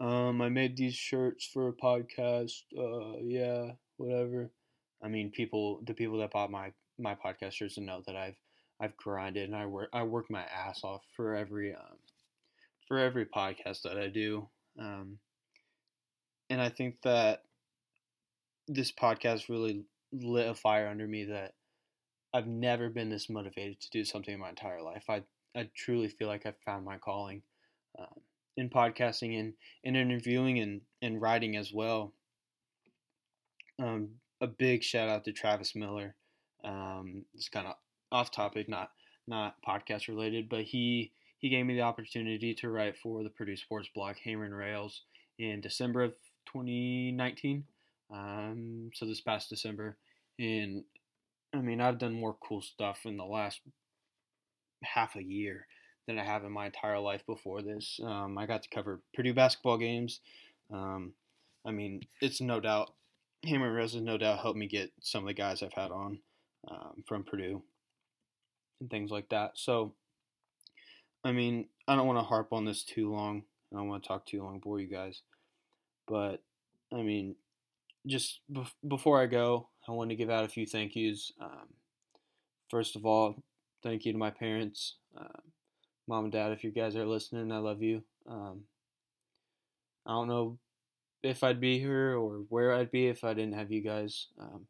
um, 0.00 0.40
I 0.40 0.48
made 0.48 0.76
these 0.76 0.94
shirts 0.94 1.46
for 1.46 1.68
a 1.68 1.72
podcast. 1.72 2.62
Uh, 2.76 3.18
yeah, 3.22 3.72
whatever." 3.96 4.50
I 5.02 5.08
mean, 5.08 5.30
people, 5.30 5.82
the 5.86 5.94
people 5.94 6.18
that 6.18 6.32
bought 6.32 6.50
my 6.50 6.72
my 6.98 7.14
podcast 7.14 7.52
shirts 7.52 7.78
know 7.78 8.02
that 8.06 8.16
I've 8.16 8.36
I've 8.80 8.96
grinded 8.96 9.44
and 9.44 9.56
I 9.56 9.66
work 9.66 9.90
I 9.92 10.02
work 10.04 10.30
my 10.30 10.42
ass 10.42 10.82
off 10.84 11.02
for 11.16 11.34
every 11.34 11.74
um, 11.74 11.98
for 12.86 12.98
every 12.98 13.26
podcast 13.26 13.82
that 13.82 13.98
I 13.98 14.08
do. 14.08 14.48
Um, 14.78 15.18
and 16.50 16.60
I 16.60 16.68
think 16.70 17.02
that 17.02 17.42
this 18.66 18.92
podcast 18.92 19.48
really 19.48 19.84
lit 20.12 20.48
a 20.48 20.54
fire 20.54 20.88
under 20.88 21.06
me 21.06 21.24
that 21.24 21.54
I've 22.38 22.46
never 22.46 22.88
been 22.88 23.10
this 23.10 23.28
motivated 23.28 23.80
to 23.80 23.90
do 23.90 24.04
something 24.04 24.32
in 24.32 24.40
my 24.40 24.50
entire 24.50 24.80
life. 24.80 25.04
I 25.08 25.22
I 25.56 25.68
truly 25.74 26.08
feel 26.08 26.28
like 26.28 26.46
I've 26.46 26.58
found 26.64 26.84
my 26.84 26.98
calling 26.98 27.42
um, 27.98 28.20
in 28.56 28.70
podcasting 28.70 29.38
and, 29.40 29.54
and 29.84 29.96
interviewing 29.96 30.60
and, 30.60 30.82
and 31.02 31.20
writing 31.20 31.56
as 31.56 31.72
well. 31.72 32.12
Um, 33.82 34.10
a 34.40 34.46
big 34.46 34.84
shout 34.84 35.08
out 35.08 35.24
to 35.24 35.32
Travis 35.32 35.74
Miller. 35.74 36.14
Um, 36.62 37.24
it's 37.34 37.48
kind 37.48 37.66
of 37.66 37.74
off 38.12 38.30
topic, 38.30 38.68
not 38.68 38.90
not 39.26 39.56
podcast 39.66 40.08
related, 40.08 40.48
but 40.48 40.62
he 40.62 41.12
he 41.38 41.48
gave 41.48 41.66
me 41.66 41.74
the 41.74 41.82
opportunity 41.82 42.54
to 42.54 42.68
write 42.68 42.96
for 42.96 43.22
the 43.22 43.30
Purdue 43.30 43.56
Sports 43.56 43.88
blog 43.94 44.16
Hammer 44.24 44.44
and 44.44 44.56
Rails 44.56 45.02
in 45.38 45.60
December 45.60 46.02
of 46.02 46.12
2019. 46.46 47.64
Um, 48.12 48.90
so 48.94 49.06
this 49.06 49.20
past 49.20 49.48
December, 49.48 49.96
and 50.38 50.84
I 51.54 51.58
mean 51.58 51.80
I've 51.80 51.98
done 51.98 52.12
more 52.12 52.36
cool 52.40 52.62
stuff 52.62 53.00
in 53.04 53.16
the 53.16 53.24
last 53.24 53.60
half 54.82 55.16
a 55.16 55.22
year 55.22 55.66
than 56.06 56.18
I 56.18 56.24
have 56.24 56.44
in 56.44 56.52
my 56.52 56.66
entire 56.66 56.98
life 56.98 57.24
before 57.26 57.62
this. 57.62 58.00
Um, 58.02 58.38
I 58.38 58.46
got 58.46 58.62
to 58.62 58.68
cover 58.70 59.00
Purdue 59.14 59.34
basketball 59.34 59.78
games. 59.78 60.20
Um, 60.72 61.12
I 61.66 61.70
mean, 61.70 62.02
it's 62.20 62.40
no 62.40 62.60
doubt 62.60 62.92
Hammer 63.44 63.66
and 63.66 63.74
Rails 63.74 63.92
has 63.92 64.02
no 64.02 64.18
doubt 64.18 64.40
helped 64.40 64.58
me 64.58 64.66
get 64.66 64.90
some 65.00 65.22
of 65.22 65.28
the 65.28 65.34
guys 65.34 65.62
I've 65.62 65.72
had 65.72 65.90
on 65.90 66.18
um, 66.68 67.04
from 67.06 67.24
Purdue 67.24 67.62
and 68.80 68.90
things 68.90 69.10
like 69.10 69.28
that. 69.28 69.52
So, 69.54 69.92
I 71.24 71.32
mean, 71.32 71.68
I 71.86 71.94
don't 71.94 72.06
want 72.06 72.18
to 72.18 72.24
harp 72.24 72.52
on 72.52 72.64
this 72.64 72.82
too 72.82 73.12
long. 73.12 73.44
I 73.72 73.76
don't 73.76 73.88
want 73.88 74.02
to 74.02 74.08
talk 74.08 74.26
too 74.26 74.42
long, 74.42 74.58
bore 74.58 74.80
you 74.80 74.88
guys. 74.88 75.22
But, 76.06 76.42
I 76.92 77.02
mean, 77.02 77.36
just 78.08 78.40
bef- 78.52 78.72
before 78.88 79.20
I 79.22 79.26
go, 79.26 79.68
I 79.88 79.92
want 79.92 80.10
to 80.10 80.16
give 80.16 80.30
out 80.30 80.44
a 80.46 80.48
few 80.48 80.66
thank 80.66 80.96
yous. 80.96 81.32
Um, 81.40 81.68
first 82.70 82.96
of 82.96 83.06
all, 83.06 83.36
thank 83.82 84.04
you 84.04 84.12
to 84.12 84.18
my 84.18 84.30
parents, 84.30 84.96
uh, 85.18 85.40
mom 86.08 86.24
and 86.26 86.32
dad. 86.32 86.52
If 86.52 86.64
you 86.64 86.70
guys 86.72 86.96
are 86.96 87.06
listening, 87.06 87.52
I 87.52 87.58
love 87.58 87.82
you. 87.82 88.02
Um, 88.28 88.62
I 90.06 90.10
don't 90.12 90.28
know 90.28 90.58
if 91.22 91.44
I'd 91.44 91.60
be 91.60 91.78
here 91.80 92.16
or 92.18 92.38
where 92.50 92.74
I'd 92.74 92.90
be 92.92 93.08
if 93.08 93.24
I 93.24 93.34
didn't 93.34 93.54
have 93.54 93.72
you 93.72 93.82
guys 93.82 94.28
um, 94.40 94.66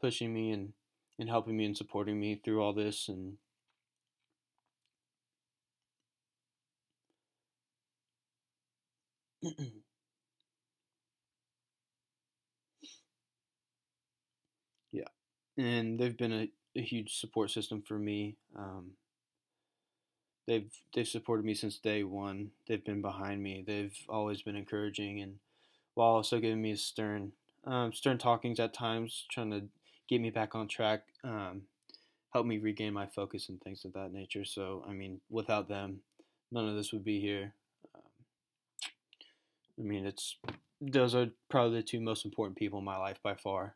pushing 0.00 0.32
me 0.34 0.52
and, 0.52 0.74
and 1.18 1.28
helping 1.30 1.56
me 1.56 1.66
and 1.66 1.76
supporting 1.76 2.20
me 2.20 2.36
through 2.44 2.62
all 2.62 2.72
this 2.74 3.08
and 3.08 3.38
yeah 14.92 15.08
and 15.60 15.98
they've 15.98 16.16
been 16.16 16.32
a, 16.32 16.48
a 16.76 16.82
huge 16.82 17.18
support 17.18 17.50
system 17.50 17.82
for 17.82 17.98
me. 17.98 18.36
Um, 18.56 18.92
they've 20.46 20.70
they've 20.94 21.06
supported 21.06 21.44
me 21.44 21.54
since 21.54 21.78
day 21.78 22.02
one. 22.02 22.50
They've 22.66 22.84
been 22.84 23.02
behind 23.02 23.42
me. 23.42 23.62
They've 23.66 23.96
always 24.08 24.42
been 24.42 24.56
encouraging 24.56 25.20
and 25.20 25.36
while 25.94 26.08
also 26.08 26.40
giving 26.40 26.62
me 26.62 26.74
stern 26.76 27.32
um, 27.66 27.92
stern 27.92 28.16
talkings 28.16 28.58
at 28.58 28.72
times, 28.72 29.26
trying 29.30 29.50
to 29.50 29.64
get 30.08 30.20
me 30.20 30.30
back 30.30 30.54
on 30.54 30.66
track, 30.66 31.02
um, 31.24 31.62
help 32.32 32.46
me 32.46 32.56
regain 32.56 32.94
my 32.94 33.06
focus 33.06 33.50
and 33.50 33.60
things 33.60 33.84
of 33.84 33.92
that 33.92 34.12
nature. 34.12 34.44
So 34.44 34.84
I 34.88 34.92
mean, 34.92 35.20
without 35.28 35.68
them, 35.68 36.00
none 36.50 36.68
of 36.68 36.74
this 36.74 36.92
would 36.92 37.04
be 37.04 37.20
here. 37.20 37.52
Um, 37.94 38.02
I 39.78 39.82
mean, 39.82 40.06
it's 40.06 40.36
those 40.80 41.14
are 41.14 41.28
probably 41.50 41.76
the 41.76 41.82
two 41.82 42.00
most 42.00 42.24
important 42.24 42.56
people 42.56 42.78
in 42.78 42.84
my 42.84 42.96
life 42.96 43.18
by 43.22 43.34
far. 43.34 43.74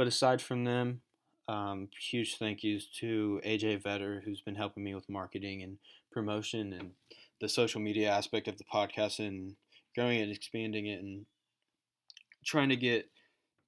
But 0.00 0.06
aside 0.06 0.40
from 0.40 0.64
them, 0.64 1.02
um, 1.46 1.90
huge 2.00 2.38
thank 2.38 2.64
yous 2.64 2.86
to 3.00 3.38
AJ 3.44 3.82
Vetter, 3.82 4.22
who's 4.22 4.40
been 4.40 4.54
helping 4.54 4.82
me 4.82 4.94
with 4.94 5.10
marketing 5.10 5.62
and 5.62 5.76
promotion 6.10 6.72
and 6.72 6.92
the 7.38 7.50
social 7.50 7.82
media 7.82 8.08
aspect 8.08 8.48
of 8.48 8.56
the 8.56 8.64
podcast 8.64 9.18
and 9.18 9.56
growing 9.94 10.22
and 10.22 10.32
expanding 10.32 10.86
it 10.86 11.02
and 11.02 11.26
trying 12.46 12.70
to 12.70 12.76
get 12.76 13.10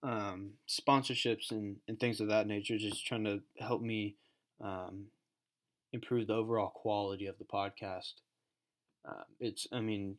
um, 0.03 0.53
sponsorships 0.67 1.51
and, 1.51 1.77
and 1.87 2.01
things 2.01 2.19
of 2.19 2.29
that 2.29 2.47
nature, 2.47 2.79
just 2.79 3.05
trying 3.05 3.25
to 3.25 3.43
help 3.59 3.83
me 3.83 4.17
um, 4.63 5.09
improve 5.93 6.29
the 6.29 6.35
overall 6.35 6.71
quality 6.71 7.27
of 7.27 7.37
the 7.37 7.45
podcast. 7.45 8.15
Uh, 9.07 9.25
it's, 9.39 9.67
I 9.71 9.81
mean, 9.81 10.17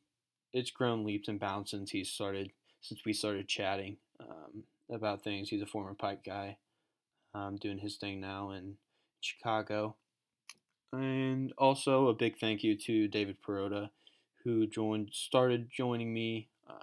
it's 0.53 0.70
grown 0.70 1.05
leaps 1.05 1.27
and 1.27 1.39
bounds 1.39 1.72
since 1.72 1.89
he 1.89 2.03
started, 2.03 2.51
since 2.82 3.01
we 3.03 3.13
started 3.13 3.48
chatting 3.48 3.98
um, 4.20 4.42
about 4.93 5.23
things. 5.23 5.50
He's 5.50 5.62
a 5.62 5.65
former 5.65 5.93
pipe 5.93 6.23
guy, 6.25 6.57
um, 7.33 7.57
doing 7.57 7.79
his 7.79 7.97
thing 7.97 8.21
now 8.21 8.51
in 8.51 8.75
Chicago. 9.21 9.95
And 10.91 11.51
also 11.57 12.07
a 12.07 12.13
big 12.13 12.38
thank 12.38 12.63
you 12.63 12.77
to 12.77 13.07
David 13.07 13.38
Perota, 13.45 13.89
who 14.43 14.67
joined, 14.67 15.09
started 15.12 15.69
joining 15.71 16.13
me 16.13 16.47
um, 16.69 16.77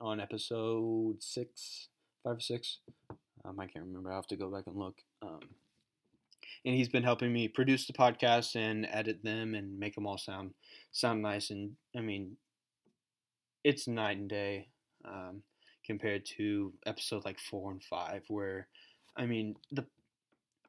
on 0.00 0.20
episode 0.20 1.22
six, 1.22 1.88
five 2.22 2.36
or 2.36 2.40
six. 2.40 2.78
Um, 3.44 3.58
I 3.58 3.66
can't 3.66 3.86
remember. 3.86 4.12
I 4.12 4.16
have 4.16 4.26
to 4.28 4.36
go 4.36 4.50
back 4.50 4.66
and 4.66 4.76
look. 4.76 4.98
Um, 5.22 5.40
and 6.64 6.74
he's 6.74 6.88
been 6.88 7.04
helping 7.04 7.32
me 7.32 7.48
produce 7.48 7.86
the 7.86 7.92
podcast 7.92 8.56
and 8.56 8.86
edit 8.90 9.22
them 9.22 9.54
and 9.54 9.78
make 9.78 9.94
them 9.94 10.06
all 10.06 10.18
sound 10.18 10.52
sound 10.90 11.22
nice. 11.22 11.50
And 11.50 11.76
I 11.96 12.00
mean, 12.00 12.36
it's 13.62 13.86
night 13.86 14.16
and 14.18 14.28
day 14.28 14.68
um, 15.04 15.42
compared 15.86 16.24
to 16.36 16.72
episode 16.84 17.24
like 17.24 17.38
four 17.38 17.70
and 17.70 17.82
five, 17.82 18.22
where 18.28 18.66
I 19.16 19.26
mean 19.26 19.56
the 19.70 19.84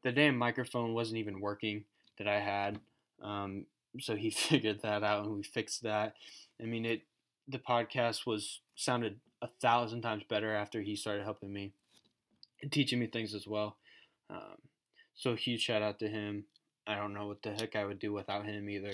the 0.04 0.12
damn 0.12 0.38
microphone 0.38 0.94
wasn't 0.94 1.18
even 1.18 1.42
working 1.42 1.84
that 2.18 2.28
I 2.28 2.40
had. 2.40 2.80
Um, 3.22 3.66
so 4.00 4.16
he 4.16 4.30
figured 4.32 4.82
that 4.84 5.04
out 5.04 5.26
and 5.26 5.36
we 5.36 5.44
fixed 5.44 5.84
that. 5.84 6.16
I 6.62 6.66
mean 6.66 6.86
it 6.86 7.02
the 7.48 7.60
podcast 7.60 8.26
was 8.26 8.60
sounded 8.76 9.20
a 9.42 9.48
thousand 9.48 10.02
times 10.02 10.24
better 10.28 10.54
after 10.54 10.82
he 10.82 10.96
started 10.96 11.24
helping 11.24 11.54
me 11.54 11.72
and 12.62 12.72
teaching 12.72 13.00
me 13.00 13.08
things 13.08 13.34
as 13.34 13.48
well. 13.48 13.78
Um, 14.30 14.58
so 15.16 15.36
huge 15.36 15.62
shout 15.62 15.82
out 15.82 16.00
to 16.00 16.08
him. 16.08 16.46
I 16.86 16.96
don't 16.96 17.14
know 17.14 17.28
what 17.28 17.42
the 17.42 17.52
heck 17.52 17.76
I 17.76 17.86
would 17.86 18.00
do 18.00 18.14
without 18.14 18.46
him 18.46 18.70
either. 18.70 18.92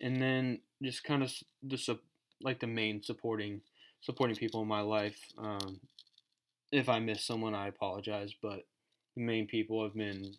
And 0.00 0.20
then 0.20 0.60
just 0.82 1.04
kind 1.04 1.22
of 1.22 1.32
the 1.62 1.98
like 2.42 2.60
the 2.60 2.66
main 2.66 3.02
supporting 3.02 3.62
supporting 4.06 4.36
people 4.36 4.62
in 4.62 4.68
my 4.68 4.82
life. 4.82 5.18
Um, 5.36 5.80
if 6.70 6.88
I 6.88 7.00
miss 7.00 7.24
someone, 7.24 7.54
I 7.54 7.66
apologize, 7.66 8.32
but 8.40 8.64
the 9.16 9.22
main 9.22 9.48
people 9.48 9.82
have 9.82 9.94
been 9.94 10.32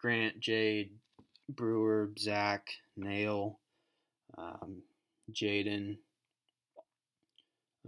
Grant, 0.00 0.40
Jade, 0.40 0.92
Brewer, 1.50 2.10
Zach, 2.18 2.66
Nail, 2.96 3.58
um, 4.38 4.78
Jaden, 5.30 5.98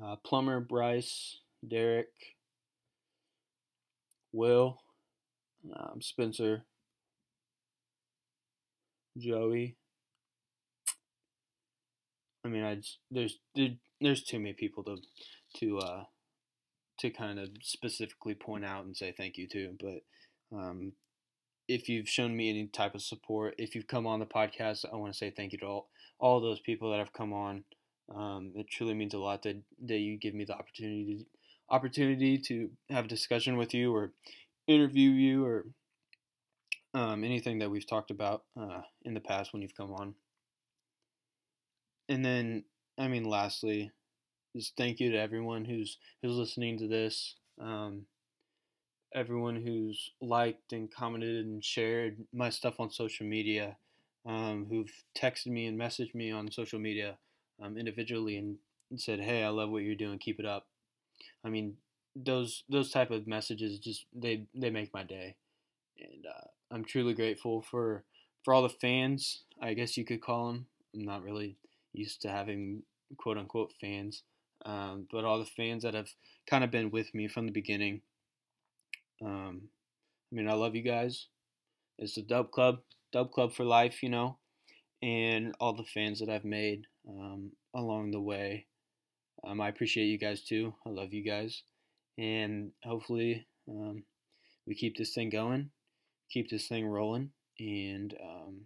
uh, 0.02 0.16
Plummer, 0.16 0.60
Bryce, 0.60 1.38
Derek, 1.66 2.12
Will, 4.32 4.78
um, 5.74 6.02
Spencer, 6.02 6.64
Joey, 9.16 9.76
I 12.44 12.48
mean, 12.48 12.64
I 12.64 12.80
there's 13.10 13.38
there's 14.00 14.22
too 14.22 14.38
many 14.38 14.54
people 14.54 14.82
to 14.84 14.96
to 15.58 15.78
uh, 15.78 16.04
to 16.98 17.10
kind 17.10 17.38
of 17.38 17.50
specifically 17.62 18.34
point 18.34 18.64
out 18.64 18.84
and 18.84 18.96
say 18.96 19.12
thank 19.12 19.36
you 19.36 19.46
to. 19.48 19.76
But 19.78 20.56
um, 20.56 20.92
if 21.68 21.88
you've 21.88 22.08
shown 22.08 22.36
me 22.36 22.50
any 22.50 22.66
type 22.66 22.94
of 22.94 23.02
support, 23.02 23.54
if 23.58 23.74
you've 23.74 23.86
come 23.86 24.06
on 24.06 24.20
the 24.20 24.26
podcast, 24.26 24.84
I 24.92 24.96
want 24.96 25.12
to 25.12 25.18
say 25.18 25.30
thank 25.30 25.52
you 25.52 25.58
to 25.58 25.66
all 25.66 25.88
all 26.18 26.40
those 26.40 26.60
people 26.60 26.90
that 26.90 26.98
have 26.98 27.12
come 27.12 27.32
on. 27.32 27.64
Um, 28.14 28.52
it 28.56 28.66
truly 28.70 28.94
means 28.94 29.14
a 29.14 29.18
lot 29.18 29.42
that 29.42 29.62
that 29.86 29.98
you 29.98 30.18
give 30.18 30.34
me 30.34 30.44
the 30.44 30.54
opportunity 30.54 31.18
to, 31.18 31.24
opportunity 31.74 32.38
to 32.38 32.70
have 32.90 33.04
a 33.04 33.08
discussion 33.08 33.56
with 33.56 33.72
you 33.72 33.94
or 33.94 34.12
interview 34.66 35.10
you 35.10 35.44
or 35.44 35.66
um, 36.94 37.24
anything 37.24 37.60
that 37.60 37.70
we've 37.70 37.88
talked 37.88 38.10
about 38.10 38.42
uh, 38.60 38.82
in 39.04 39.14
the 39.14 39.20
past 39.20 39.52
when 39.52 39.62
you've 39.62 39.76
come 39.76 39.92
on 39.92 40.14
and 42.08 42.24
then 42.24 42.64
I 42.98 43.08
mean, 43.08 43.24
lastly, 43.24 43.90
just 44.56 44.76
thank 44.76 45.00
you 45.00 45.12
to 45.12 45.18
everyone 45.18 45.64
who's 45.64 45.98
who's 46.22 46.36
listening 46.36 46.78
to 46.78 46.88
this. 46.88 47.36
Um, 47.60 48.06
everyone 49.14 49.56
who's 49.56 50.10
liked 50.20 50.72
and 50.72 50.90
commented 50.90 51.44
and 51.44 51.64
shared 51.64 52.16
my 52.32 52.50
stuff 52.50 52.80
on 52.80 52.90
social 52.90 53.26
media, 53.26 53.76
um, 54.26 54.66
who've 54.68 54.90
texted 55.16 55.48
me 55.48 55.66
and 55.66 55.78
messaged 55.78 56.14
me 56.14 56.30
on 56.30 56.50
social 56.50 56.78
media 56.78 57.18
um, 57.62 57.76
individually 57.76 58.36
and 58.36 58.56
said, 58.96 59.20
"Hey, 59.20 59.42
I 59.44 59.48
love 59.48 59.70
what 59.70 59.82
you're 59.82 59.94
doing. 59.94 60.18
Keep 60.18 60.40
it 60.40 60.46
up." 60.46 60.66
I 61.44 61.48
mean, 61.50 61.76
those 62.16 62.64
those 62.68 62.90
type 62.90 63.10
of 63.10 63.26
messages 63.26 63.78
just 63.78 64.06
they 64.14 64.46
they 64.54 64.70
make 64.70 64.92
my 64.94 65.02
day, 65.04 65.36
and 66.00 66.26
uh, 66.26 66.48
I'm 66.70 66.84
truly 66.84 67.14
grateful 67.14 67.62
for 67.62 68.04
for 68.44 68.54
all 68.54 68.62
the 68.62 68.68
fans. 68.70 69.44
I 69.62 69.74
guess 69.74 69.96
you 69.96 70.04
could 70.04 70.22
call 70.22 70.48
them. 70.48 70.66
I'm 70.94 71.04
not 71.04 71.24
really 71.24 71.56
used 71.92 72.22
to 72.22 72.28
having 72.28 72.82
quote 73.16 73.38
unquote 73.38 73.72
fans, 73.80 74.22
um, 74.64 75.06
but 75.10 75.24
all 75.24 75.38
the 75.38 75.44
fans 75.44 75.82
that 75.82 75.94
have 75.94 76.08
kind 76.48 76.64
of 76.64 76.70
been 76.70 76.90
with 76.90 77.14
me 77.14 77.28
from 77.28 77.46
the 77.46 77.52
beginning. 77.52 78.00
Um, 79.24 79.62
I 80.32 80.34
mean, 80.34 80.48
I 80.48 80.54
love 80.54 80.74
you 80.74 80.82
guys. 80.82 81.26
It's 81.98 82.14
the 82.14 82.22
Dub 82.22 82.50
Club, 82.50 82.78
Dub 83.12 83.30
Club 83.30 83.52
for 83.52 83.64
life, 83.64 84.02
you 84.02 84.08
know, 84.08 84.38
and 85.02 85.54
all 85.60 85.74
the 85.74 85.84
fans 85.84 86.20
that 86.20 86.28
I've 86.28 86.44
made 86.44 86.86
um, 87.08 87.52
along 87.74 88.10
the 88.10 88.20
way. 88.20 88.66
Um, 89.44 89.60
I 89.60 89.68
appreciate 89.68 90.06
you 90.06 90.18
guys 90.18 90.42
too. 90.42 90.74
I 90.86 90.90
love 90.90 91.12
you 91.12 91.22
guys, 91.22 91.62
and 92.18 92.72
hopefully 92.82 93.46
um, 93.68 94.04
we 94.66 94.74
keep 94.74 94.96
this 94.96 95.14
thing 95.14 95.30
going, 95.30 95.70
keep 96.30 96.50
this 96.50 96.66
thing 96.66 96.86
rolling, 96.86 97.30
and 97.58 98.14
um, 98.22 98.60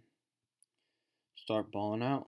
start 1.35 1.71
balling 1.71 2.03
out. 2.03 2.25